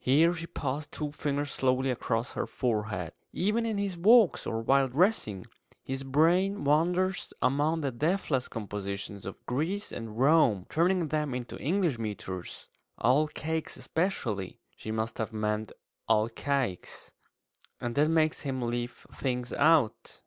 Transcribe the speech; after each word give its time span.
Here 0.00 0.34
she 0.34 0.48
passed 0.48 0.90
two 0.90 1.12
fingers 1.12 1.52
slowly 1.52 1.88
across 1.88 2.32
her 2.32 2.48
forehead. 2.48 3.12
"Even 3.32 3.64
in 3.64 3.78
his 3.78 3.96
walks, 3.96 4.44
or 4.44 4.60
while 4.60 4.88
dressing, 4.88 5.46
his 5.84 6.02
brain 6.02 6.64
wanders 6.64 7.32
among 7.40 7.80
the 7.82 7.92
deathless 7.92 8.48
compositions 8.48 9.24
of 9.24 9.46
Greece 9.46 9.92
and 9.92 10.18
Rome, 10.18 10.66
turning 10.68 11.06
them 11.10 11.32
into 11.32 11.56
English 11.60 11.96
metres 12.00 12.66
all 12.98 13.28
cakes 13.28 13.76
especially" 13.76 14.58
she 14.74 14.90
must 14.90 15.18
have 15.18 15.32
meant 15.32 15.70
alcaics 16.10 17.12
"and 17.80 17.94
that 17.94 18.08
makes 18.08 18.40
him 18.40 18.62
leave 18.62 19.06
things 19.14 19.52
about." 19.52 20.22